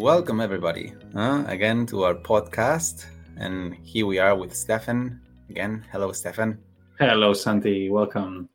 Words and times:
welcome 0.00 0.40
everybody 0.40 0.94
uh, 1.14 1.44
again 1.46 1.84
to 1.84 2.04
our 2.04 2.14
podcast. 2.14 3.04
And 3.36 3.74
here 3.82 4.06
we 4.06 4.18
are 4.18 4.34
with 4.34 4.56
Stefan 4.56 5.20
again. 5.50 5.84
Hello, 5.92 6.10
Stefan. 6.12 6.58
Hello, 6.98 7.34
Santi. 7.34 7.90
Welcome. 7.90 8.48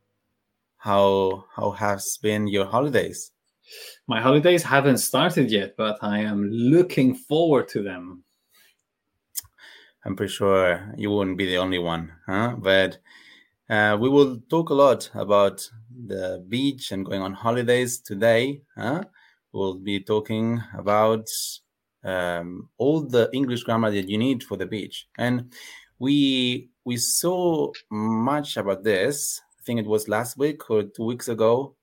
How 0.78 1.46
how 1.56 1.70
has 1.70 2.18
been 2.20 2.48
your 2.48 2.66
holidays? 2.66 3.32
My 4.08 4.20
holidays 4.22 4.64
haven't 4.64 4.98
started 4.98 5.52
yet, 5.52 5.76
but 5.78 6.00
I 6.02 6.18
am 6.22 6.50
looking 6.50 7.14
forward 7.14 7.68
to 7.70 7.84
them. 7.84 8.24
I'm 10.04 10.16
pretty 10.16 10.34
sure 10.34 10.94
you 10.98 11.12
wouldn't 11.12 11.38
be 11.38 11.46
the 11.46 11.58
only 11.58 11.78
one, 11.80 12.12
huh? 12.26 12.56
But 12.58 12.98
uh, 13.70 13.98
we 14.02 14.10
will 14.10 14.42
talk 14.50 14.72
a 14.72 14.74
lot 14.74 15.12
about 15.14 15.70
the 16.08 16.44
beach 16.50 16.92
and 16.92 17.06
going 17.06 17.22
on 17.22 17.34
holidays 17.34 18.00
today. 18.00 18.64
Huh? 18.76 19.04
We'll 19.56 19.76
be 19.76 20.02
talking 20.02 20.62
about 20.78 21.30
um, 22.04 22.68
all 22.78 23.00
the 23.00 23.30
English 23.32 23.64
grammar 23.64 23.90
that 23.90 24.10
you 24.10 24.18
need 24.18 24.44
for 24.44 24.58
the 24.58 24.66
beach, 24.66 25.08
and 25.18 25.54
we 25.98 26.70
we 26.84 26.98
saw 26.98 27.72
much 27.90 28.58
about 28.58 28.84
this. 28.84 29.42
I 29.58 29.64
think 29.64 29.80
it 29.80 29.86
was 29.88 30.10
last 30.10 30.38
week 30.38 30.70
or 30.70 30.84
two 30.84 31.06
weeks 31.06 31.30
ago. 31.30 31.74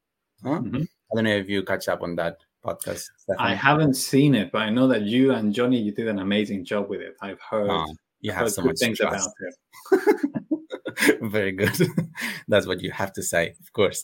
Huh? 0.45 0.61
Mm-hmm. 0.61 0.83
I 0.83 1.15
don't 1.15 1.25
know 1.25 1.35
if 1.35 1.49
you 1.49 1.63
catch 1.63 1.89
up 1.89 2.03
on 2.03 2.15
that 2.17 2.37
podcast. 2.63 3.07
I 3.39 3.55
haven't 3.55 3.95
seen 3.95 4.35
it, 4.35 4.53
but 4.53 4.61
I 4.61 4.69
know 4.69 4.87
that 4.89 5.03
you 5.03 5.33
and 5.33 5.55
Johnny 5.55 5.79
you 5.79 5.93
did 5.93 6.09
an 6.09 6.19
amazing 6.19 6.67
job 6.67 6.91
with 6.91 7.01
it. 7.01 7.15
I've 7.23 7.41
heard. 7.41 7.71
Oh, 7.71 7.87
you 8.21 8.33
have 8.33 8.53
so 8.53 8.63
much 8.63 8.81
things 8.81 8.99
trust. 8.99 9.31
about 9.91 10.03
it. 10.03 10.59
Very 11.21 11.53
good. 11.53 11.77
That's 12.49 12.67
what 12.67 12.81
you 12.81 12.91
have 12.91 13.13
to 13.15 13.23
say, 13.23 13.55
of 13.61 13.73
course. 13.73 14.03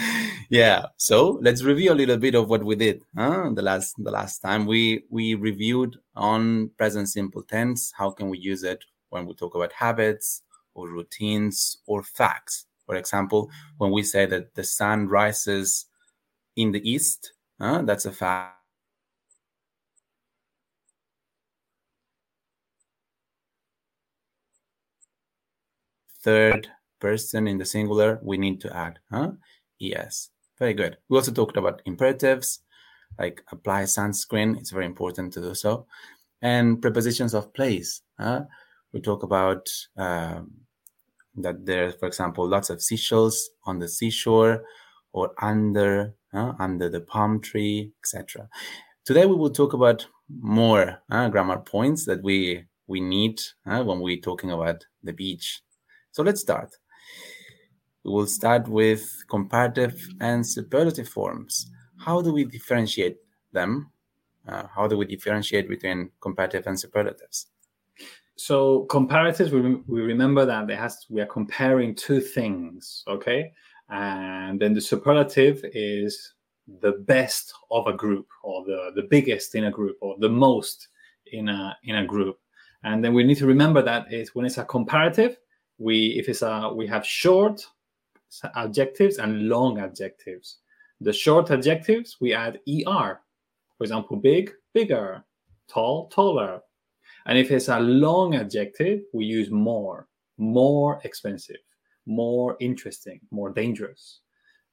yeah. 0.50 0.86
So 0.96 1.38
let's 1.42 1.62
review 1.62 1.92
a 1.92 1.94
little 1.94 2.16
bit 2.16 2.34
of 2.34 2.48
what 2.48 2.64
we 2.64 2.76
did. 2.76 3.02
Huh? 3.16 3.50
The 3.54 3.62
last 3.62 3.94
the 3.98 4.10
last 4.10 4.40
time 4.40 4.66
we 4.66 5.04
we 5.10 5.34
reviewed 5.34 5.96
on 6.14 6.70
present 6.76 7.08
simple 7.08 7.42
tense. 7.42 7.92
How 7.96 8.10
can 8.10 8.28
we 8.28 8.38
use 8.38 8.62
it 8.62 8.84
when 9.10 9.26
we 9.26 9.34
talk 9.34 9.54
about 9.54 9.72
habits 9.72 10.42
or 10.74 10.88
routines 10.88 11.78
or 11.86 12.02
facts? 12.02 12.66
For 12.86 12.94
example, 12.96 13.50
when 13.78 13.90
we 13.90 14.02
say 14.02 14.26
that 14.26 14.54
the 14.54 14.64
sun 14.64 15.08
rises 15.08 15.86
in 16.54 16.72
the 16.72 16.88
east, 16.88 17.32
huh? 17.60 17.82
that's 17.82 18.06
a 18.06 18.12
fact. 18.12 18.56
Third 26.26 26.66
person 27.00 27.46
in 27.46 27.56
the 27.56 27.64
singular, 27.64 28.18
we 28.20 28.36
need 28.36 28.60
to 28.60 28.76
add 28.76 28.98
huh? 29.12 29.30
es. 29.80 30.30
Very 30.58 30.74
good. 30.74 30.96
We 31.08 31.16
also 31.16 31.32
talked 31.32 31.56
about 31.56 31.82
imperatives, 31.86 32.60
like 33.18 33.44
apply 33.52 33.84
sunscreen. 33.84 34.58
It's 34.58 34.72
very 34.72 34.86
important 34.86 35.32
to 35.34 35.40
do 35.40 35.54
so. 35.54 35.86
And 36.42 36.82
prepositions 36.82 37.32
of 37.32 37.54
place. 37.54 38.02
Huh? 38.18 38.44
We 38.92 39.00
talk 39.00 39.22
about 39.22 39.68
um, 39.96 40.50
that 41.36 41.64
there, 41.64 41.92
for 41.92 42.06
example, 42.06 42.48
lots 42.48 42.70
of 42.70 42.82
seashells 42.82 43.50
on 43.64 43.78
the 43.78 43.88
seashore 43.88 44.64
or 45.12 45.32
under 45.40 46.14
uh, 46.32 46.52
under 46.58 46.88
the 46.88 47.00
palm 47.00 47.40
tree, 47.40 47.92
etc. 48.02 48.48
Today 49.04 49.26
we 49.26 49.36
will 49.36 49.50
talk 49.50 49.74
about 49.74 50.06
more 50.28 50.98
uh, 51.10 51.28
grammar 51.28 51.58
points 51.58 52.04
that 52.06 52.22
we 52.22 52.64
we 52.88 53.00
need 53.00 53.40
uh, 53.66 53.82
when 53.84 54.00
we're 54.00 54.20
talking 54.20 54.50
about 54.50 54.84
the 55.02 55.12
beach 55.12 55.62
so 56.16 56.22
let's 56.22 56.40
start. 56.40 56.74
We 58.02 58.10
will 58.10 58.26
start 58.26 58.68
with 58.68 59.04
comparative 59.28 60.00
and 60.22 60.46
superlative 60.46 61.10
forms. 61.10 61.70
How 61.98 62.22
do 62.22 62.32
we 62.32 62.44
differentiate 62.44 63.18
them? 63.52 63.90
Uh, 64.48 64.62
how 64.74 64.86
do 64.86 64.96
we 64.96 65.04
differentiate 65.04 65.68
between 65.68 66.10
comparative 66.22 66.66
and 66.68 66.80
superlatives? 66.80 67.48
So 68.36 68.86
comparatives, 68.88 69.50
we, 69.50 69.74
we 69.86 70.00
remember 70.00 70.46
that 70.46 70.70
has 70.70 71.04
we 71.10 71.20
are 71.20 71.26
comparing 71.26 71.94
two 71.94 72.22
things, 72.22 73.04
okay? 73.06 73.52
And 73.90 74.58
then 74.58 74.72
the 74.72 74.80
superlative 74.80 75.60
is 75.74 76.32
the 76.80 76.92
best 76.92 77.52
of 77.70 77.88
a 77.88 77.92
group, 77.92 78.26
or 78.42 78.64
the 78.64 78.92
the 78.94 79.06
biggest 79.10 79.54
in 79.54 79.64
a 79.64 79.70
group, 79.70 79.98
or 80.00 80.16
the 80.18 80.30
most 80.30 80.88
in 81.26 81.50
a 81.50 81.76
in 81.84 81.96
a 81.96 82.06
group. 82.06 82.38
And 82.84 83.04
then 83.04 83.12
we 83.12 83.22
need 83.22 83.36
to 83.38 83.46
remember 83.46 83.82
that 83.82 84.10
is 84.10 84.34
when 84.34 84.46
it's 84.46 84.58
a 84.58 84.64
comparative, 84.64 85.36
we 85.78 86.08
if 86.18 86.28
it's 86.28 86.42
a 86.42 86.72
we 86.74 86.86
have 86.86 87.04
short 87.04 87.66
adjectives 88.54 89.18
and 89.18 89.48
long 89.48 89.78
adjectives. 89.78 90.58
The 91.00 91.12
short 91.12 91.50
adjectives 91.50 92.16
we 92.20 92.32
add 92.32 92.60
er 92.68 93.20
for 93.76 93.84
example 93.84 94.16
big 94.16 94.52
bigger 94.72 95.24
tall 95.68 96.08
taller. 96.08 96.60
And 97.26 97.36
if 97.38 97.50
it's 97.50 97.68
a 97.68 97.80
long 97.80 98.36
adjective 98.36 99.00
we 99.12 99.24
use 99.24 99.50
more 99.50 100.08
more 100.38 101.00
expensive 101.04 101.56
more 102.06 102.56
interesting 102.60 103.20
more 103.30 103.50
dangerous. 103.50 104.20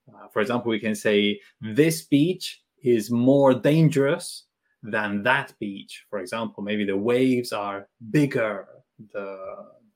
Uh, 0.08 0.28
for 0.32 0.42
example 0.42 0.70
we 0.70 0.80
can 0.80 0.96
say 0.96 1.40
this 1.62 2.04
beach 2.04 2.62
is 2.84 3.10
more 3.10 3.54
dangerous 3.54 4.46
than 4.84 5.24
that 5.24 5.54
beach. 5.60 6.06
For 6.10 6.20
example 6.20 6.64
maybe 6.64 6.86
the 6.86 6.98
waves 6.98 7.52
are 7.52 7.88
bigger 8.12 8.68
the 9.12 9.38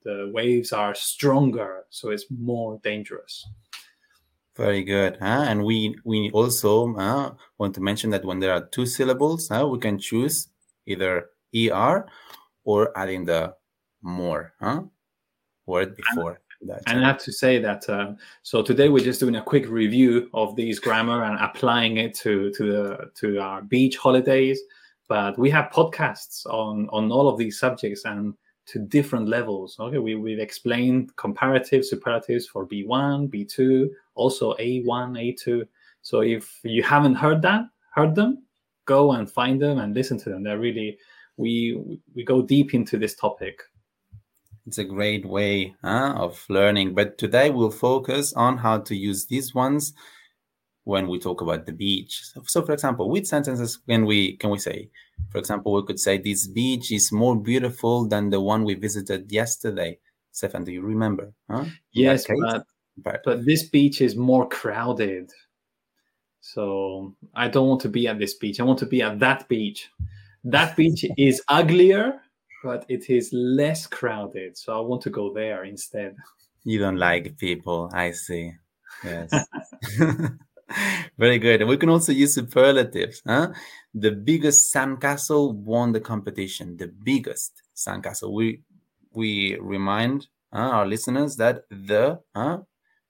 the 0.07 0.31
waves 0.33 0.71
are 0.71 0.95
stronger, 0.95 1.83
so 1.89 2.11
it's 2.11 2.25
more 2.29 2.79
dangerous. 2.81 3.45
Very 4.55 4.81
good. 4.81 5.17
Huh? 5.19 5.43
And 5.49 5.65
we 5.65 5.95
we 6.05 6.31
also 6.31 6.95
uh, 6.95 7.33
want 7.57 7.75
to 7.75 7.81
mention 7.81 8.09
that 8.11 8.23
when 8.23 8.39
there 8.39 8.53
are 8.53 8.65
two 8.67 8.85
syllables, 8.85 9.51
uh, 9.51 9.67
we 9.67 9.79
can 9.79 9.99
choose 9.99 10.47
either 10.85 11.29
er 11.53 12.07
or 12.63 12.97
adding 12.97 13.25
the 13.25 13.53
more 14.01 14.53
huh? 14.61 14.83
word 15.65 15.95
before. 15.95 16.39
That, 16.61 16.81
and 16.87 17.05
I 17.05 17.07
have 17.07 17.19
to 17.19 17.31
say 17.31 17.59
that 17.59 17.87
uh, 17.87 18.13
so 18.41 18.63
today 18.63 18.89
we're 18.89 19.03
just 19.03 19.19
doing 19.19 19.35
a 19.35 19.43
quick 19.43 19.67
review 19.69 20.29
of 20.33 20.55
these 20.55 20.79
grammar 20.79 21.23
and 21.23 21.37
applying 21.39 21.97
it 21.97 22.15
to 22.23 22.51
to 22.57 22.63
the 22.71 23.11
to 23.19 23.39
our 23.39 23.61
beach 23.61 23.97
holidays. 23.97 24.59
But 25.09 25.37
we 25.37 25.49
have 25.51 25.69
podcasts 25.71 26.45
on 26.45 26.87
on 26.91 27.11
all 27.11 27.27
of 27.27 27.37
these 27.37 27.59
subjects, 27.59 28.05
and 28.05 28.33
to 28.67 28.79
different 28.79 29.27
levels. 29.27 29.77
Okay, 29.79 29.97
we, 29.97 30.15
we've 30.15 30.39
explained 30.39 31.15
comparative 31.15 31.85
superlatives 31.85 32.47
for 32.47 32.67
B1, 32.67 33.29
B2, 33.29 33.89
also 34.15 34.53
A1, 34.55 34.85
A2. 34.85 35.67
So 36.01 36.21
if 36.21 36.59
you 36.63 36.83
haven't 36.83 37.15
heard 37.15 37.41
that, 37.43 37.65
heard 37.93 38.15
them, 38.15 38.43
go 38.85 39.13
and 39.13 39.29
find 39.29 39.61
them 39.61 39.79
and 39.79 39.93
listen 39.93 40.17
to 40.19 40.29
them. 40.29 40.43
They're 40.43 40.59
really 40.59 40.97
we 41.37 41.99
we 42.15 42.23
go 42.23 42.41
deep 42.41 42.73
into 42.73 42.97
this 42.97 43.15
topic. 43.15 43.61
It's 44.65 44.79
a 44.79 44.83
great 44.83 45.25
way 45.25 45.75
huh, 45.81 46.13
of 46.17 46.43
learning. 46.49 46.93
But 46.93 47.17
today 47.17 47.49
we'll 47.49 47.71
focus 47.71 48.33
on 48.33 48.57
how 48.57 48.79
to 48.79 48.95
use 48.95 49.27
these 49.27 49.55
ones 49.55 49.93
when 50.87 51.09
we 51.09 51.19
talk 51.19 51.41
about 51.41 51.65
the 51.65 51.73
beach. 51.73 52.21
So, 52.23 52.41
so, 52.47 52.61
for 52.61 52.71
example, 52.71 53.09
which 53.09 53.25
sentences 53.25 53.77
can 53.89 54.05
we 54.05 54.37
can 54.37 54.49
we 54.49 54.57
say? 54.57 54.89
For 55.31 55.37
example, 55.37 55.73
we 55.73 55.83
could 55.83 55.99
say 55.99 56.17
this 56.17 56.47
beach 56.47 56.93
is 56.93 57.11
more 57.11 57.35
beautiful 57.35 58.07
than 58.07 58.29
the 58.29 58.39
one 58.39 58.63
we 58.63 58.73
visited 58.75 59.29
yesterday. 59.29 59.99
Stefan, 60.31 60.63
do 60.63 60.71
you 60.71 60.81
remember? 60.81 61.33
Huh? 61.51 61.65
Yes, 61.91 62.25
but, 62.27 62.65
but 62.97 63.21
but 63.25 63.45
this 63.45 63.63
beach 63.67 63.99
is 63.99 64.15
more 64.15 64.47
crowded. 64.47 65.29
So 66.39 67.15
I 67.35 67.49
don't 67.49 67.67
want 67.67 67.81
to 67.81 67.89
be 67.89 68.07
at 68.07 68.17
this 68.17 68.35
beach. 68.35 68.61
I 68.61 68.63
want 68.63 68.79
to 68.79 68.85
be 68.85 69.01
at 69.01 69.19
that 69.19 69.49
beach. 69.49 69.89
That 70.45 70.77
beach 70.77 71.03
is 71.17 71.43
uglier, 71.49 72.21
but 72.63 72.85
it 72.87 73.09
is 73.09 73.33
less 73.33 73.87
crowded. 73.87 74.57
So 74.57 74.77
I 74.77 74.79
want 74.79 75.01
to 75.01 75.09
go 75.09 75.33
there 75.33 75.65
instead. 75.65 76.15
You 76.63 76.79
don't 76.79 76.97
like 76.97 77.37
people. 77.37 77.91
I 77.93 78.11
see. 78.11 78.53
Yes. 79.03 79.33
Very 81.17 81.39
good. 81.39 81.61
And 81.61 81.69
we 81.69 81.77
can 81.77 81.89
also 81.89 82.11
use 82.11 82.35
superlatives. 82.35 83.21
Huh? 83.25 83.51
The 83.93 84.11
biggest 84.11 84.73
sandcastle 84.73 85.55
won 85.55 85.91
the 85.91 85.99
competition. 85.99 86.77
The 86.77 86.87
biggest 86.87 87.61
sandcastle. 87.75 88.31
We 88.31 88.61
we 89.11 89.57
remind 89.59 90.27
uh, 90.53 90.57
our 90.57 90.85
listeners 90.85 91.35
that 91.37 91.63
the 91.69 92.19
uh, 92.35 92.57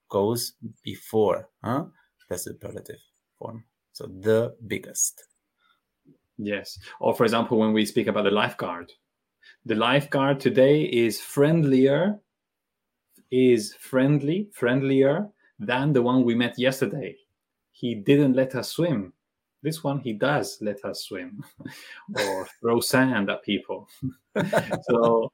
goes 0.09 0.53
before 0.83 1.49
uh, 1.63 1.83
the 2.29 2.37
superlative 2.37 2.99
form. 3.37 3.65
So 3.93 4.05
the 4.05 4.55
biggest. 4.67 5.23
Yes. 6.37 6.77
Or 6.99 7.15
for 7.15 7.23
example, 7.23 7.57
when 7.57 7.73
we 7.73 7.85
speak 7.85 8.07
about 8.07 8.25
the 8.25 8.31
lifeguard, 8.31 8.91
the 9.65 9.75
lifeguard 9.75 10.39
today 10.39 10.83
is 10.83 11.19
friendlier, 11.19 12.19
is 13.31 13.73
friendly, 13.79 14.49
friendlier 14.53 15.27
than 15.59 15.93
the 15.93 16.03
one 16.03 16.23
we 16.23 16.35
met 16.35 16.59
yesterday 16.59 17.17
he 17.79 17.93
didn't 17.93 18.33
let 18.33 18.55
us 18.55 18.71
swim. 18.71 19.13
This 19.61 19.83
one, 19.83 19.99
he 19.99 20.13
does 20.13 20.57
let 20.61 20.83
us 20.85 21.03
swim 21.03 21.43
or 22.15 22.47
throw 22.59 22.79
sand 22.79 23.29
at 23.29 23.43
people. 23.43 23.87
so, 24.89 25.31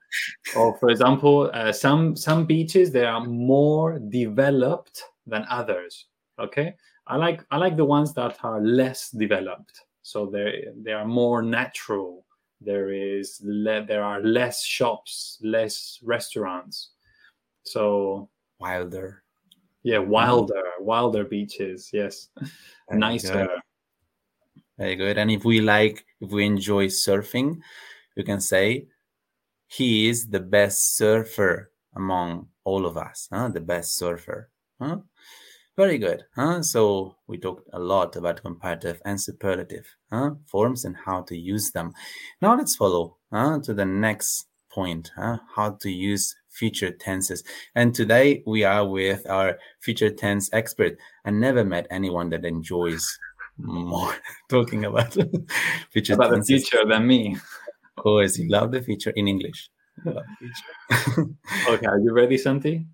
or 0.55 0.77
for 0.77 0.89
example, 0.89 1.51
uh, 1.53 1.71
some 1.71 2.15
some 2.15 2.45
beaches 2.45 2.91
they 2.91 3.05
are 3.05 3.23
more 3.25 3.99
developed 3.99 5.03
than 5.25 5.45
others. 5.49 6.07
Okay, 6.39 6.75
I 7.07 7.17
like 7.17 7.45
I 7.51 7.57
like 7.57 7.77
the 7.77 7.85
ones 7.85 8.13
that 8.13 8.37
are 8.43 8.61
less 8.61 9.09
developed. 9.11 9.81
so 10.03 10.25
they 10.25 10.67
they 10.83 10.91
are 10.91 11.07
more 11.07 11.41
natural. 11.41 12.25
There 12.59 12.91
is 12.91 13.41
le- 13.43 13.85
there 13.85 14.03
are 14.03 14.21
less 14.21 14.63
shops, 14.63 15.37
less 15.41 15.99
restaurants. 16.03 16.91
So 17.63 18.29
wilder. 18.59 19.22
Yeah, 19.83 19.99
wilder, 19.99 20.63
wilder 20.79 21.25
beaches. 21.25 21.89
Yes, 21.93 22.29
Very 22.89 22.99
nicer. 22.99 23.47
Very 24.77 24.95
good. 24.95 25.17
And 25.17 25.29
if 25.29 25.45
we 25.45 25.61
like, 25.61 26.05
if 26.19 26.31
we 26.31 26.45
enjoy 26.45 26.87
surfing, 26.87 27.57
you 28.15 28.23
can 28.23 28.41
say 28.41 28.87
he 29.67 30.09
is 30.09 30.27
the 30.27 30.39
best 30.39 30.95
surfer 30.95 31.71
among 31.95 32.47
all 32.63 32.85
of 32.85 32.97
us. 32.97 33.27
Huh? 33.31 33.49
The 33.49 33.61
best 33.61 33.97
surfer. 33.97 34.49
Huh? 34.81 34.97
Very 35.75 35.97
good. 35.97 36.23
Huh? 36.35 36.61
So 36.63 37.15
we 37.27 37.37
talked 37.37 37.69
a 37.73 37.79
lot 37.79 38.15
about 38.15 38.41
comparative 38.41 39.01
and 39.05 39.19
superlative 39.19 39.85
huh? 40.11 40.31
forms 40.47 40.85
and 40.85 40.95
how 40.95 41.21
to 41.23 41.37
use 41.37 41.71
them. 41.71 41.93
Now 42.41 42.55
let's 42.55 42.75
follow 42.75 43.17
huh? 43.31 43.59
to 43.63 43.73
the 43.73 43.85
next 43.85 44.47
point, 44.71 45.11
huh? 45.15 45.37
how 45.55 45.71
to 45.81 45.89
use 45.89 46.35
future 46.53 46.91
tenses. 46.91 47.43
And 47.75 47.93
today 47.93 48.43
we 48.45 48.63
are 48.63 48.87
with 48.87 49.27
our 49.29 49.57
future 49.81 50.09
tense 50.09 50.49
expert. 50.53 50.97
I 51.25 51.31
never 51.31 51.65
met 51.65 51.87
anyone 51.89 52.29
that 52.29 52.45
enjoys 52.45 53.17
more 53.57 54.15
talking 54.49 54.85
about 54.85 55.13
future 55.91 56.13
about 56.13 56.31
tenses. 56.31 56.47
the 56.47 56.69
future 56.69 56.87
than 56.87 57.07
me. 57.07 57.35
Of 57.97 58.03
course, 58.03 58.37
you 58.37 58.49
love 58.49 58.71
the 58.71 58.81
future 58.81 59.11
in 59.11 59.27
English. 59.27 59.69
Future. 60.03 61.29
okay, 61.69 61.85
are 61.85 61.99
you 61.99 62.11
ready, 62.11 62.37
Santi? 62.37 62.85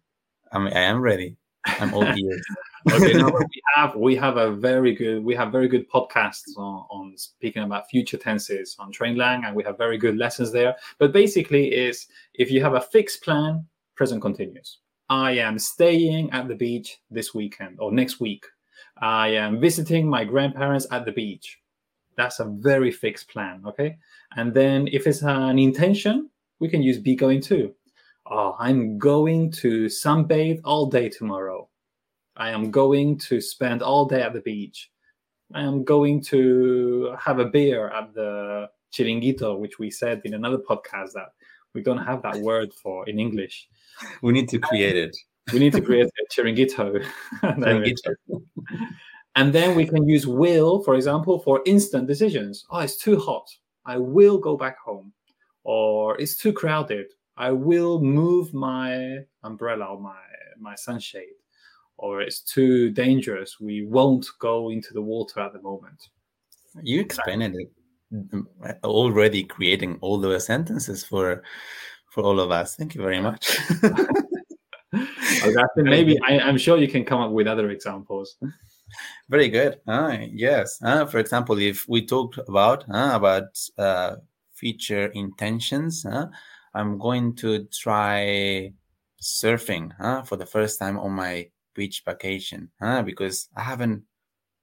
I 0.52 0.60
mean, 0.60 0.74
I 0.74 0.82
am 0.82 1.02
ready. 1.02 1.38
I'm 1.66 1.94
all 1.94 2.04
ears. 2.04 2.46
Okay, 2.92 3.14
no, 3.14 3.28
we 3.40 3.62
have 3.76 3.96
we 3.96 4.16
have 4.16 4.38
a 4.38 4.52
very 4.52 4.94
good 4.94 5.24
we 5.24 5.36
have 5.36 5.52
very 5.52 5.68
good 5.68 5.90
podcasts 5.90 6.58
on, 6.58 6.86
on 6.90 7.18
speaking 7.18 7.64
about 7.64 7.90
future 7.90 8.18
tenses 8.18 8.76
on 8.80 8.92
TrainLang, 8.92 9.46
and 9.46 9.56
we 9.56 9.64
have 9.64 9.78
very 9.78 9.98
good 9.98 10.18
lessons 10.18 10.52
there. 10.52 10.76
But 10.98 11.12
basically, 11.12 11.68
is 11.74 12.08
if 12.34 12.52
you 12.52 12.62
have 12.62 12.74
a 12.74 12.82
fixed 12.82 13.24
plan, 13.24 13.66
present 13.96 14.22
continuous. 14.22 14.80
I 15.10 15.32
am 15.34 15.58
staying 15.58 16.30
at 16.32 16.48
the 16.48 16.56
beach 16.56 17.00
this 17.10 17.34
weekend 17.34 17.80
or 17.80 17.92
next 17.92 18.20
week. 18.20 18.46
I 19.02 19.30
am 19.30 19.60
visiting 19.60 20.08
my 20.08 20.24
grandparents 20.24 20.86
at 20.92 21.06
the 21.06 21.12
beach. 21.12 21.60
That's 22.16 22.40
a 22.40 22.46
very 22.46 22.92
fixed 22.92 23.30
plan, 23.30 23.64
okay? 23.66 23.98
And 24.36 24.54
then 24.54 24.88
if 24.92 25.08
it's 25.08 25.24
an 25.24 25.58
intention, 25.58 26.30
we 26.60 26.68
can 26.68 26.84
use 26.84 27.00
be 27.00 27.16
going 27.16 27.42
to. 27.44 27.74
Oh, 28.30 28.56
I'm 28.60 28.98
going 28.98 29.52
to 29.54 29.86
sunbathe 29.86 30.62
all 30.64 30.86
day 30.86 31.10
tomorrow. 31.10 31.69
I 32.40 32.52
am 32.52 32.72
going 32.72 33.18
to 33.28 33.42
spend 33.42 33.84
all 33.84 34.06
day 34.06 34.22
at 34.22 34.32
the 34.32 34.40
beach. 34.40 34.90
I 35.54 35.62
am 35.62 35.84
going 35.84 36.24
to 36.26 37.14
have 37.20 37.40
a 37.40 37.46
beer 37.46 37.90
at 37.90 38.14
the 38.14 38.70
chiringuito, 38.94 39.60
which 39.60 39.78
we 39.78 39.92
said 39.92 40.22
in 40.24 40.34
another 40.34 40.58
podcast 40.58 41.12
that 41.14 41.34
we 41.74 41.82
don't 41.82 41.98
have 41.98 42.22
that 42.22 42.38
word 42.38 42.74
for 42.74 43.08
in 43.10 43.20
English. 43.20 43.68
We 44.22 44.32
need 44.32 44.48
to 44.50 44.60
create 44.60 44.96
it. 44.96 45.16
We 45.52 45.60
need 45.60 45.74
to 45.74 45.82
create 45.82 46.08
a 46.08 46.34
chiringuito. 46.34 47.06
chiringuito. 47.44 48.16
and 49.36 49.52
then 49.52 49.76
we 49.76 49.86
can 49.86 50.08
use 50.08 50.26
will, 50.26 50.82
for 50.84 50.96
example, 50.96 51.40
for 51.40 51.62
instant 51.66 52.08
decisions. 52.08 52.66
Oh, 52.72 52.80
it's 52.80 52.96
too 52.96 53.20
hot. 53.20 53.48
I 53.86 53.98
will 53.98 54.38
go 54.38 54.56
back 54.56 54.78
home. 54.80 55.12
Or 55.66 56.18
it's 56.22 56.38
too 56.38 56.54
crowded. 56.54 57.08
I 57.36 57.52
will 57.52 58.00
move 58.02 58.54
my 58.54 59.26
umbrella 59.44 59.86
or 59.86 60.00
my, 60.00 60.22
my 60.58 60.76
sunshade 60.76 61.39
or 62.00 62.22
it's 62.22 62.42
too 62.42 62.90
dangerous. 62.92 63.60
We 63.60 63.86
won't 63.86 64.26
go 64.40 64.70
into 64.70 64.94
the 64.94 65.02
water 65.02 65.42
at 65.42 65.54
the 65.54 65.62
moment. 65.62 66.10
You 66.82 67.02
explained 67.02 67.44
it 67.44 67.72
mm, 68.14 68.46
already, 68.84 69.44
creating 69.44 69.98
all 70.02 70.18
those 70.20 70.46
sentences 70.46 71.04
for 71.04 71.44
for 72.12 72.24
all 72.24 72.40
of 72.40 72.52
us. 72.52 72.76
Thank 72.76 72.96
you 72.96 73.02
very 73.02 73.22
much. 73.22 73.58
maybe 75.76 76.18
I, 76.26 76.34
am 76.34 76.58
sure 76.58 76.78
you 76.78 76.88
can 76.88 77.06
come 77.06 77.22
up 77.22 77.32
with 77.32 77.48
other 77.48 77.70
examples. 77.70 78.38
Very 79.30 79.50
good. 79.50 79.80
Uh, 79.88 80.18
yes. 80.32 80.80
Uh, 80.82 81.06
for 81.06 81.20
example, 81.20 81.60
if 81.60 81.88
we 81.88 82.06
talked 82.06 82.40
about 82.48 82.84
uh, 82.90 83.12
about 83.14 83.60
uh, 83.78 84.16
feature 84.54 85.08
intentions, 85.08 86.06
I'm 86.74 86.98
going 86.98 87.36
to 87.38 87.66
try 87.66 88.74
surfing 89.22 89.92
for 90.26 90.38
the 90.38 90.46
first 90.46 90.80
time 90.80 90.98
on 90.98 91.12
my 91.12 91.50
beach 91.80 92.04
vacation 92.06 92.70
huh? 92.82 93.02
because 93.10 93.48
I 93.56 93.64
haven't 93.72 94.04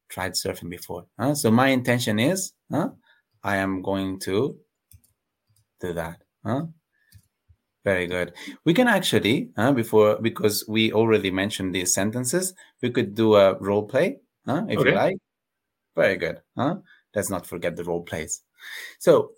tried 0.09 0.33
surfing 0.33 0.71
before. 0.71 1.07
Huh? 1.19 1.35
So 1.35 1.51
my 1.51 1.69
intention 1.69 2.19
is 2.19 2.53
huh? 2.71 2.91
I 3.43 3.57
am 3.57 3.81
going 3.81 4.21
to 4.29 4.37
do 5.81 5.93
that. 5.95 6.19
Huh? 6.45 6.67
Very 7.85 8.07
good. 8.07 8.35
We 8.65 8.75
can 8.75 8.89
actually, 8.89 9.51
uh, 9.57 9.73
before 9.73 10.19
because 10.21 10.65
we 10.69 10.93
already 10.93 11.31
mentioned 11.31 11.75
these 11.75 11.95
sentences, 11.95 12.53
we 12.83 12.91
could 12.91 13.15
do 13.15 13.37
a 13.37 13.55
role 13.69 13.87
play, 13.87 14.19
huh, 14.45 14.65
if 14.69 14.79
okay. 14.79 14.91
you 14.91 14.97
like. 14.97 15.19
Very 15.95 16.17
good. 16.17 16.43
Huh? 16.59 16.77
Let's 17.15 17.31
not 17.31 17.47
forget 17.47 17.77
the 17.77 17.85
role 17.85 18.03
plays. 18.03 18.43
So, 18.99 19.31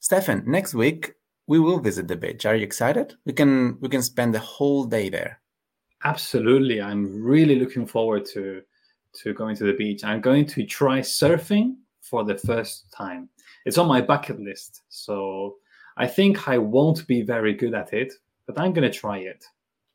Stefan, 0.00 0.42
next 0.46 0.74
week 0.74 1.14
we 1.46 1.58
will 1.60 1.78
visit 1.78 2.08
the 2.08 2.16
beach. 2.16 2.44
Are 2.44 2.56
you 2.56 2.64
excited? 2.64 3.14
We 3.24 3.32
can 3.32 3.78
we 3.80 3.88
can 3.88 4.02
spend 4.02 4.34
the 4.34 4.44
whole 4.56 4.84
day 4.84 5.08
there. 5.08 5.40
Absolutely. 6.04 6.80
I'm 6.80 7.22
really 7.22 7.58
looking 7.58 7.86
forward 7.86 8.24
to 8.26 8.62
to 9.22 9.32
going 9.32 9.56
to 9.56 9.64
the 9.64 9.72
beach. 9.72 10.04
I'm 10.04 10.20
going 10.20 10.46
to 10.46 10.64
try 10.64 11.00
surfing 11.00 11.76
for 12.02 12.22
the 12.22 12.36
first 12.36 12.92
time. 12.92 13.28
It's 13.64 13.78
on 13.78 13.88
my 13.88 14.00
bucket 14.00 14.38
list. 14.38 14.82
So 14.88 15.56
I 15.96 16.06
think 16.06 16.48
I 16.48 16.58
won't 16.58 17.06
be 17.06 17.22
very 17.22 17.54
good 17.54 17.74
at 17.74 17.92
it, 17.92 18.12
but 18.46 18.58
I'm 18.58 18.72
going 18.72 18.90
to 18.90 18.98
try 18.98 19.18
it. 19.18 19.44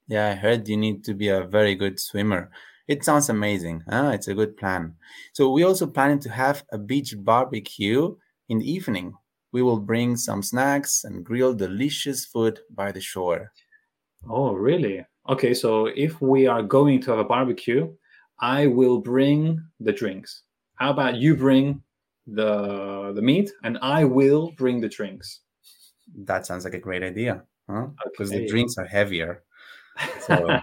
Yeah, 0.07 0.29
I 0.29 0.33
heard 0.33 0.67
you 0.67 0.75
need 0.75 1.03
to 1.05 1.13
be 1.13 1.29
a 1.29 1.43
very 1.43 1.75
good 1.75 1.99
swimmer. 1.99 2.51
It 2.87 3.05
sounds 3.05 3.29
amazing. 3.29 3.83
Huh? 3.89 4.11
It's 4.13 4.27
a 4.27 4.33
good 4.33 4.57
plan. 4.57 4.95
So 5.33 5.51
we 5.51 5.63
also 5.63 5.87
planning 5.87 6.19
to 6.21 6.29
have 6.29 6.65
a 6.71 6.77
beach 6.77 7.13
barbecue 7.17 8.15
in 8.49 8.59
the 8.59 8.69
evening. 8.69 9.13
We 9.53 9.61
will 9.61 9.79
bring 9.79 10.17
some 10.17 10.41
snacks 10.43 11.03
and 11.03 11.23
grill 11.23 11.53
delicious 11.53 12.25
food 12.25 12.59
by 12.69 12.91
the 12.91 13.01
shore. 13.01 13.51
Oh, 14.27 14.53
really? 14.53 15.05
Okay, 15.29 15.53
so 15.53 15.87
if 15.87 16.21
we 16.21 16.47
are 16.47 16.61
going 16.61 17.01
to 17.01 17.11
have 17.11 17.19
a 17.19 17.23
barbecue, 17.23 17.91
I 18.39 18.67
will 18.67 18.99
bring 18.99 19.63
the 19.79 19.93
drinks. 19.93 20.43
How 20.75 20.91
about 20.91 21.15
you 21.15 21.35
bring 21.35 21.83
the 22.27 23.11
the 23.13 23.21
meat 23.21 23.51
and 23.63 23.77
I 23.81 24.03
will 24.03 24.51
bring 24.57 24.81
the 24.81 24.89
drinks? 24.89 25.41
That 26.25 26.45
sounds 26.45 26.63
like 26.65 26.73
a 26.73 26.79
great 26.79 27.03
idea, 27.03 27.43
huh? 27.69 27.87
Because 28.05 28.31
okay. 28.31 28.41
the 28.41 28.47
drinks 28.47 28.77
are 28.77 28.85
heavier. 28.85 29.43
So 30.21 30.59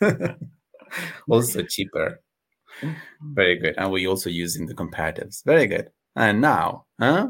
also 1.28 1.62
cheaper. 1.62 2.20
Very 3.20 3.56
good. 3.56 3.74
And 3.78 3.90
we 3.90 4.06
also 4.06 4.30
using 4.30 4.66
the 4.66 4.74
comparatives. 4.74 5.44
Very 5.44 5.66
good. 5.66 5.90
And 6.14 6.40
now, 6.40 6.86
huh? 7.00 7.28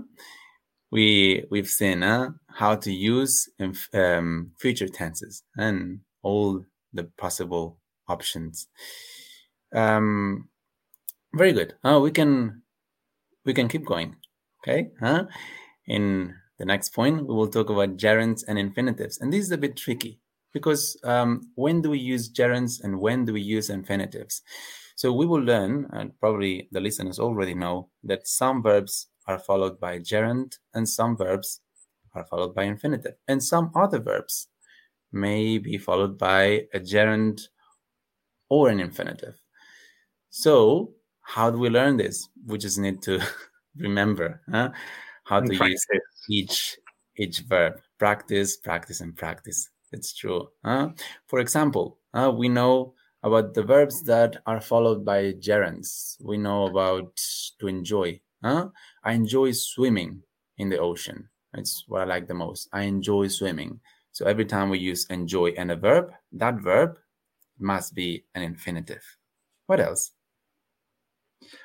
We 0.91 1.45
we've 1.51 1.69
seen 1.69 2.03
huh, 2.03 2.31
how 2.49 2.77
to 2.77 2.93
use 2.93 3.49
um, 3.93 4.53
future 4.59 4.89
tenses 4.89 5.43
and 5.57 6.01
all 6.27 6.65
the 6.93 7.05
possible 7.17 7.79
options. 8.09 8.67
Um, 9.73 10.49
very 11.33 11.53
good. 11.53 11.75
Oh, 11.85 12.01
we 12.01 12.11
can 12.11 12.63
we 13.45 13.55
can 13.55 13.69
keep 13.69 13.85
going. 13.85 14.17
Okay. 14.61 14.91
Huh? 15.01 15.27
In 15.87 16.35
the 16.59 16.65
next 16.65 16.95
point, 16.95 17.27
we 17.27 17.35
will 17.35 17.49
talk 17.49 17.71
about 17.71 17.97
gerunds 17.97 18.43
and 18.49 18.59
infinitives, 18.59 19.21
and 19.21 19.33
this 19.33 19.45
is 19.45 19.53
a 19.53 19.59
bit 19.65 19.77
tricky 19.77 20.19
because 20.53 20.97
um, 21.05 21.53
when 21.55 21.83
do 21.83 21.91
we 21.91 21.99
use 21.99 22.33
gerunds 22.33 22.83
and 22.83 22.99
when 22.99 23.25
do 23.27 23.33
we 23.33 23.43
use 23.43 23.71
infinitives? 23.71 24.43
So 24.97 25.13
we 25.13 25.27
will 25.27 25.43
learn, 25.43 25.87
and 25.93 26.19
probably 26.19 26.69
the 26.73 26.81
listeners 26.81 27.19
already 27.19 27.55
know, 27.55 27.91
that 28.03 28.27
some 28.27 28.63
verbs 28.63 29.09
are 29.27 29.39
followed 29.39 29.79
by 29.79 29.99
gerund 29.99 30.59
and 30.73 30.89
some 30.89 31.17
verbs 31.17 31.61
are 32.15 32.25
followed 32.25 32.55
by 32.55 32.65
infinitive, 32.65 33.17
and 33.29 33.45
some 33.45 33.71
other 33.75 34.01
verbs 34.01 34.49
may 35.17 35.59
be 35.59 35.79
followed 35.79 36.19
by 36.19 36.67
a 36.73 36.79
gerund 36.79 37.49
or 38.49 38.69
an 38.69 38.81
infinitive. 38.81 39.41
So, 40.31 40.93
how 41.23 41.51
do 41.51 41.59
we 41.59 41.71
learn 41.71 41.97
this? 41.97 42.29
We 42.47 42.59
just 42.59 42.79
need 42.79 43.03
to 43.03 43.21
remember 43.77 44.43
huh? 44.51 44.71
how 45.25 45.41
to 45.41 45.55
use 45.55 45.87
each 46.31 46.79
each 47.17 47.41
verb. 47.41 47.81
Practice, 47.99 48.57
practice, 48.57 49.01
and 49.01 49.17
practice. 49.17 49.71
It's 49.93 50.13
true. 50.15 50.49
Huh? 50.65 50.91
For 51.27 51.39
example, 51.41 51.99
uh, 52.13 52.31
we 52.31 52.49
know 52.49 52.95
about 53.23 53.55
the 53.55 53.63
verbs 53.63 54.03
that 54.03 54.37
are 54.47 54.61
followed 54.61 55.05
by 55.05 55.33
gerunds. 55.33 56.17
We 56.23 56.37
know 56.37 56.67
about 56.67 57.19
to 57.59 57.67
enjoy. 57.67 58.21
Huh? 58.45 58.69
I 59.03 59.13
enjoy 59.13 59.53
swimming 59.53 60.23
in 60.59 60.69
the 60.69 60.79
ocean. 60.79 61.29
It's 61.55 61.85
what 61.89 62.03
I 62.03 62.05
like 62.05 62.29
the 62.29 62.35
most. 62.35 62.69
I 62.73 62.83
enjoy 62.83 63.29
swimming. 63.29 63.81
So 64.17 64.25
every 64.25 64.47
time 64.47 64.71
we 64.71 64.79
use 64.79 65.05
enjoy 65.11 65.49
and 65.59 65.71
a 65.71 65.77
verb, 65.77 66.11
that 66.33 66.55
verb 66.63 66.99
must 67.59 67.95
be 67.95 68.25
an 68.35 68.41
infinitive. 68.41 69.03
What 69.67 69.79
else? 69.79 70.13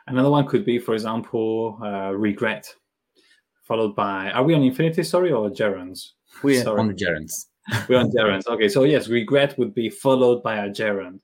Another 0.06 0.30
one 0.30 0.46
could 0.46 0.66
be, 0.66 0.78
for 0.78 0.94
example, 0.94 1.80
uh, 1.82 2.12
regret, 2.12 2.68
followed 3.64 3.96
by. 3.96 4.32
Are 4.32 4.44
we 4.44 4.54
on 4.54 4.64
infinitive? 4.64 5.08
Sorry, 5.08 5.32
or 5.32 5.50
gerunds? 5.50 6.10
We're 6.44 6.68
on 6.68 6.90
the 6.90 6.94
gerunds. 6.94 7.46
We're 7.88 8.00
on 8.00 8.12
gerunds. 8.12 8.46
Okay, 8.48 8.68
so 8.68 8.84
yes, 8.84 9.08
regret 9.08 9.58
would 9.58 9.74
be 9.74 9.90
followed 9.90 10.44
by 10.44 10.58
a 10.66 10.70
gerund. 10.70 11.22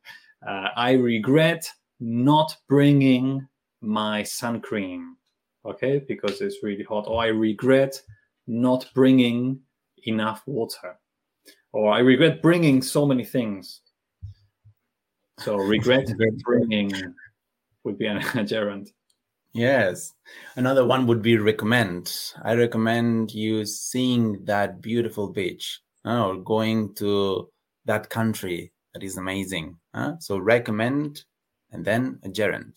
Uh, 0.47 0.69
I 0.77 0.93
regret 0.93 1.69
not 1.99 2.55
bringing 2.69 3.45
my 3.81 4.23
sun 4.23 4.61
cream. 4.61 5.17
Okay, 5.65 6.01
because 6.07 6.39
it's 6.39 6.63
really 6.63 6.83
hot. 6.83 7.05
Or 7.05 7.21
I 7.21 7.27
regret 7.27 8.01
not 8.47 8.89
bringing 8.95 9.59
enough 10.05 10.41
water. 10.45 10.97
Or 11.77 11.93
I 11.93 11.99
regret 11.99 12.41
bringing 12.41 12.81
so 12.81 13.05
many 13.05 13.23
things. 13.23 13.81
So 15.37 15.57
regret 15.75 16.11
bringing 16.43 16.91
would 17.83 17.99
be 17.99 18.07
an 18.07 18.19
gerund. 18.47 18.89
Yes. 19.53 20.15
Another 20.55 20.87
one 20.87 21.05
would 21.05 21.21
be 21.21 21.37
recommend. 21.37 22.11
I 22.43 22.55
recommend 22.55 23.31
you 23.31 23.63
seeing 23.63 24.43
that 24.45 24.81
beautiful 24.81 25.27
beach 25.29 25.79
uh, 26.03 26.25
or 26.25 26.37
going 26.37 26.95
to 26.95 27.47
that 27.85 28.09
country 28.09 28.71
that 28.95 29.03
is 29.03 29.17
amazing. 29.17 29.77
Uh? 29.93 30.13
So 30.17 30.39
recommend 30.39 31.25
and 31.71 31.85
then 31.85 32.19
a 32.23 32.29
gerund. 32.29 32.75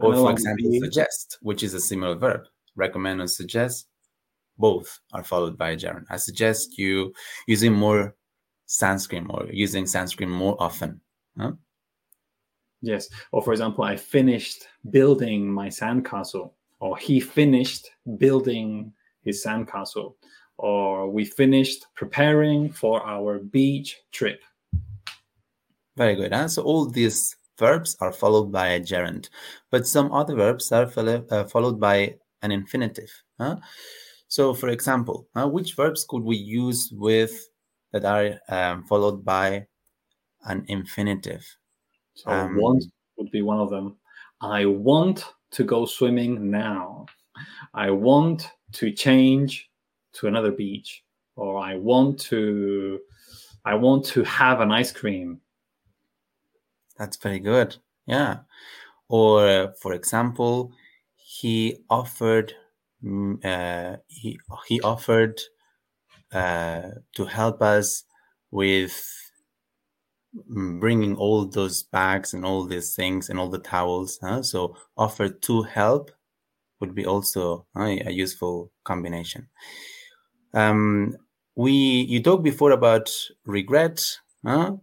Or 0.00 0.12
for 0.16 0.32
example, 0.32 0.72
suggest, 0.80 1.38
which 1.40 1.62
is 1.62 1.72
a 1.74 1.80
similar 1.80 2.16
verb. 2.16 2.40
Recommend 2.74 3.20
and 3.20 3.30
suggest, 3.30 3.86
both 4.58 5.00
are 5.12 5.24
followed 5.24 5.56
by 5.58 5.70
a 5.70 5.76
gerund. 5.76 6.06
I 6.10 6.16
suggest 6.16 6.78
you 6.78 7.12
using 7.46 7.72
more 7.72 8.14
sunscreen 8.68 9.28
or 9.28 9.46
using 9.52 9.84
sunscreen 9.84 10.28
more 10.28 10.56
often. 10.60 11.00
Huh? 11.38 11.52
Yes. 12.80 13.08
Or 13.30 13.42
for 13.42 13.52
example, 13.52 13.84
I 13.84 13.96
finished 13.96 14.66
building 14.90 15.50
my 15.50 15.68
sandcastle, 15.68 16.50
or 16.80 16.96
he 16.96 17.20
finished 17.20 17.90
building 18.18 18.92
his 19.22 19.44
sandcastle, 19.44 20.14
or 20.58 21.08
we 21.08 21.24
finished 21.24 21.86
preparing 21.94 22.70
for 22.70 23.04
our 23.06 23.38
beach 23.38 24.00
trip. 24.10 24.42
Very 25.96 26.16
good. 26.16 26.32
Huh? 26.32 26.48
So 26.48 26.62
all 26.62 26.86
these 26.86 27.36
verbs 27.58 27.96
are 28.00 28.12
followed 28.12 28.50
by 28.50 28.68
a 28.68 28.80
gerund, 28.80 29.28
but 29.70 29.86
some 29.86 30.12
other 30.12 30.34
verbs 30.34 30.72
are 30.72 30.86
follow, 30.86 31.24
uh, 31.30 31.44
followed 31.44 31.78
by 31.78 32.16
an 32.42 32.50
infinitive. 32.50 33.10
Huh? 33.38 33.56
So, 34.32 34.54
for 34.54 34.70
example, 34.70 35.28
uh, 35.34 35.46
which 35.46 35.74
verbs 35.74 36.06
could 36.08 36.22
we 36.22 36.36
use 36.38 36.90
with 36.90 37.50
that 37.92 38.06
are 38.06 38.40
um, 38.48 38.82
followed 38.84 39.26
by 39.26 39.66
an 40.46 40.64
infinitive? 40.68 41.44
So 42.14 42.30
um, 42.30 42.56
want 42.56 42.82
would 43.18 43.30
be 43.30 43.42
one 43.42 43.58
of 43.60 43.68
them. 43.68 43.98
I 44.40 44.64
want 44.64 45.26
to 45.50 45.64
go 45.64 45.84
swimming 45.84 46.50
now. 46.50 47.04
I 47.74 47.90
want 47.90 48.50
to 48.72 48.90
change 48.90 49.68
to 50.14 50.28
another 50.28 50.50
beach, 50.50 51.04
or 51.36 51.58
I 51.58 51.76
want 51.76 52.18
to 52.30 53.00
I 53.66 53.74
want 53.74 54.06
to 54.14 54.22
have 54.24 54.60
an 54.60 54.72
ice 54.72 54.92
cream. 54.92 55.42
That's 56.96 57.18
very 57.18 57.38
good. 57.38 57.76
Yeah. 58.06 58.38
Or 59.10 59.46
uh, 59.46 59.72
for 59.78 59.92
example, 59.92 60.72
he 61.16 61.84
offered 61.90 62.54
uh, 63.44 63.96
he 64.06 64.38
he 64.66 64.80
offered 64.80 65.40
uh, 66.32 66.90
to 67.14 67.24
help 67.24 67.62
us 67.62 68.04
with 68.50 69.04
Mm, 70.34 70.80
bringing 70.80 71.14
all 71.16 71.44
those 71.44 71.82
bags 71.82 72.32
and 72.32 72.44
all 72.44 72.64
these 72.64 72.94
things 72.94 73.28
and 73.28 73.38
all 73.38 73.50
the 73.50 73.58
towels. 73.58 74.18
Huh? 74.22 74.42
So 74.42 74.76
offer 74.96 75.28
to 75.28 75.62
help 75.62 76.10
would 76.80 76.94
be 76.94 77.04
also 77.04 77.66
uh, 77.76 77.82
a 77.82 78.10
useful 78.10 78.72
combination. 78.84 79.48
Um, 80.54 81.16
we 81.54 81.72
you 81.72 82.22
talked 82.22 82.42
before 82.42 82.70
about 82.70 83.10
regret. 83.44 84.02
Huh? 84.44 84.76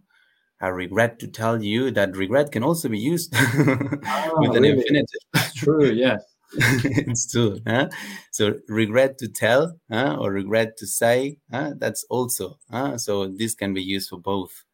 I 0.60 0.68
regret 0.68 1.18
to 1.20 1.26
tell 1.26 1.62
you 1.62 1.90
that 1.92 2.16
regret 2.16 2.52
can 2.52 2.62
also 2.62 2.88
be 2.88 2.98
used 2.98 3.34
oh, 3.34 3.38
with 4.36 4.54
an 4.54 4.62
really? 4.62 4.78
infinitive. 4.78 5.54
True, 5.56 5.90
yes. 5.90 6.22
it's 6.54 7.30
true. 7.30 7.58
Huh? 7.66 7.88
So 8.32 8.54
regret 8.68 9.18
to 9.18 9.28
tell 9.28 9.78
huh? 9.90 10.16
or 10.20 10.32
regret 10.32 10.76
to 10.78 10.86
say, 10.86 11.38
huh? 11.50 11.74
that's 11.78 12.04
also. 12.10 12.58
Huh? 12.70 12.98
So 12.98 13.28
this 13.28 13.54
can 13.54 13.74
be 13.74 13.82
used 13.82 14.08
for 14.10 14.18
both 14.18 14.64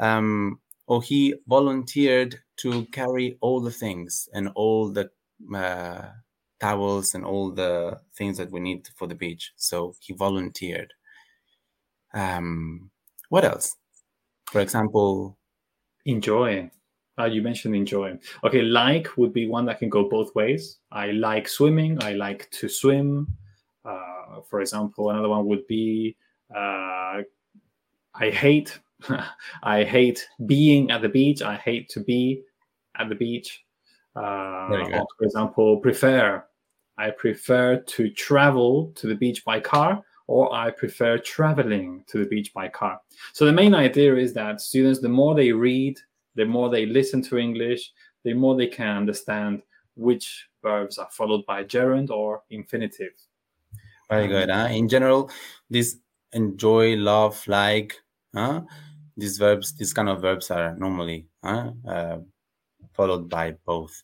um, 0.00 0.58
or 0.86 1.02
he 1.02 1.34
volunteered 1.46 2.40
to 2.56 2.86
carry 2.86 3.36
all 3.40 3.60
the 3.60 3.70
things 3.70 4.28
and 4.34 4.48
all 4.54 4.90
the 4.90 5.10
uh, 5.54 6.08
towels 6.58 7.14
and 7.14 7.24
all 7.24 7.52
the 7.52 8.00
things 8.16 8.38
that 8.38 8.50
we 8.50 8.60
need 8.60 8.88
for 8.96 9.06
the 9.06 9.14
beach. 9.14 9.52
So 9.56 9.94
he 10.00 10.14
volunteered. 10.14 10.92
Um, 12.12 12.90
what 13.28 13.44
else? 13.44 13.76
For 14.46 14.60
example, 14.60 15.38
enjoy. 16.04 16.70
Uh, 17.20 17.26
you 17.26 17.42
mentioned 17.42 17.74
enjoy. 17.74 18.18
Okay, 18.44 18.62
like 18.62 19.16
would 19.16 19.32
be 19.32 19.46
one 19.46 19.66
that 19.66 19.78
can 19.78 19.88
go 19.88 20.08
both 20.08 20.34
ways. 20.34 20.78
I 20.90 21.10
like 21.10 21.48
swimming. 21.48 22.02
I 22.02 22.14
like 22.14 22.50
to 22.52 22.68
swim. 22.68 23.28
Uh, 23.84 24.40
for 24.48 24.60
example, 24.60 25.10
another 25.10 25.28
one 25.28 25.46
would 25.46 25.66
be 25.66 26.16
uh, 26.54 27.22
I 28.14 28.30
hate 28.30 28.78
I 29.62 29.84
hate 29.84 30.26
being 30.46 30.90
at 30.90 31.02
the 31.02 31.08
beach. 31.08 31.42
I 31.42 31.56
hate 31.56 31.88
to 31.90 32.00
be 32.00 32.42
at 32.98 33.08
the 33.08 33.14
beach. 33.14 33.64
Uh, 34.16 34.20
or, 34.20 35.06
for 35.18 35.24
example, 35.24 35.76
prefer. 35.78 36.44
I 36.98 37.10
prefer 37.10 37.76
to 37.78 38.10
travel 38.10 38.92
to 38.96 39.06
the 39.06 39.14
beach 39.14 39.44
by 39.44 39.60
car, 39.60 40.02
or 40.26 40.52
I 40.54 40.70
prefer 40.70 41.16
traveling 41.18 42.04
to 42.08 42.18
the 42.18 42.26
beach 42.26 42.52
by 42.52 42.68
car. 42.68 43.00
So 43.32 43.46
the 43.46 43.52
main 43.52 43.74
idea 43.74 44.16
is 44.16 44.34
that 44.34 44.60
students, 44.60 45.00
the 45.00 45.08
more 45.08 45.34
they 45.34 45.52
read, 45.52 45.98
the 46.40 46.46
more 46.46 46.70
they 46.70 46.86
listen 46.86 47.20
to 47.20 47.36
English, 47.36 47.92
the 48.24 48.32
more 48.32 48.56
they 48.56 48.66
can 48.66 48.96
understand 48.96 49.60
which 49.94 50.48
verbs 50.62 50.96
are 50.96 51.10
followed 51.10 51.44
by 51.44 51.62
gerund 51.62 52.10
or 52.10 52.42
infinitive. 52.48 53.12
Very 54.08 54.26
good. 54.26 54.48
Huh? 54.48 54.68
In 54.70 54.88
general, 54.88 55.30
this 55.68 55.96
enjoy, 56.32 56.96
love, 56.96 57.46
like, 57.46 58.00
huh? 58.34 58.62
these 59.18 59.36
verbs, 59.36 59.74
these 59.76 59.92
kind 59.92 60.08
of 60.08 60.22
verbs 60.22 60.50
are 60.50 60.74
normally 60.76 61.26
uh, 61.42 61.72
uh, 61.86 62.18
followed 62.94 63.28
by 63.28 63.54
both. 63.66 64.02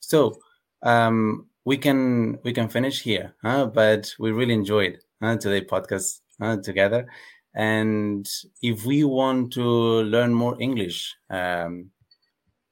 So 0.00 0.38
um, 0.82 1.48
we 1.66 1.76
can 1.76 2.38
we 2.44 2.54
can 2.54 2.68
finish 2.70 3.02
here, 3.02 3.34
huh? 3.42 3.66
but 3.66 4.14
we 4.18 4.32
really 4.32 4.54
enjoyed 4.54 5.00
uh, 5.20 5.36
today 5.36 5.66
podcast 5.66 6.22
uh, 6.40 6.56
together. 6.56 7.06
And 7.54 8.28
if 8.62 8.84
we 8.84 9.04
want 9.04 9.52
to 9.52 9.62
learn 9.62 10.34
more 10.34 10.60
English, 10.60 11.14
um, 11.30 11.90